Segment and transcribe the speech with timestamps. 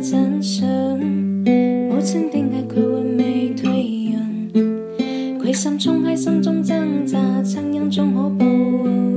[0.00, 0.64] 真相，
[0.98, 5.44] 母亲的爱，佢永未退让。
[5.44, 8.44] 决心冲开心中挣扎，亲恩终可报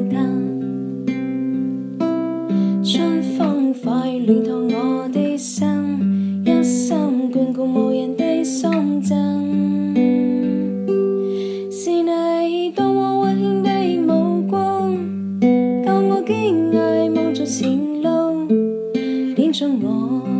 [0.09, 2.03] 答。
[2.83, 3.91] 春风快
[4.25, 5.63] 暖透我的心，
[6.47, 6.97] 一心
[7.31, 9.11] 眷顾无人的送赠。
[11.71, 13.69] 是你当我温馨的
[14.01, 14.95] 目光，
[15.85, 18.47] 教我坚毅望著前路，
[19.35, 20.30] 点中我。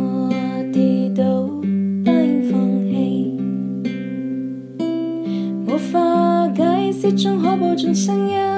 [5.90, 8.51] 化解释中可捕捉声音。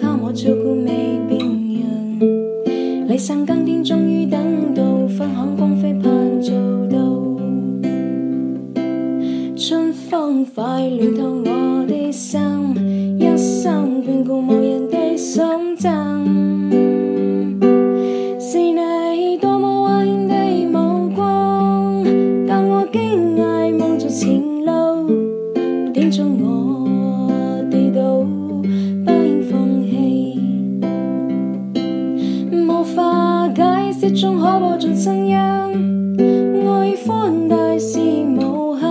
[0.00, 0.90] 靠我照顾未
[1.28, 6.52] 变样，理想更天，终于等到分享光辉，盼做
[6.90, 6.98] 到。
[9.56, 12.32] 春风快暖透我的心，
[13.18, 15.42] 一生眷顾无人的心
[15.76, 16.23] 脏。
[34.66, 35.36] 过尽声音，
[36.66, 38.86] 爱宽大是无限，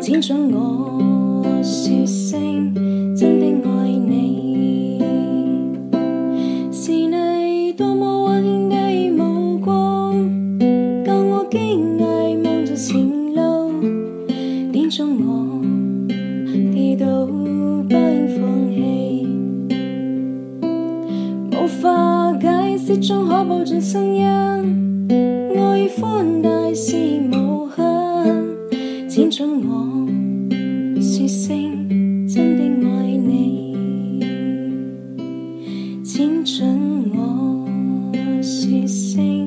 [0.00, 2.74] 请准我说声
[3.14, 5.00] 真的爱你。
[6.72, 10.12] 是你多么温馨的目光，
[11.06, 13.72] 教我惊异望着前路，
[14.72, 15.62] 点中我
[16.74, 17.47] 跌倒。
[22.78, 24.24] 失中可报尽声音，
[25.56, 26.94] 爱已宽大是
[27.32, 29.08] 无限。
[29.10, 30.06] 请准我
[31.02, 33.74] 说声真的爱你，
[36.04, 37.68] 请准我
[38.40, 39.37] 说声。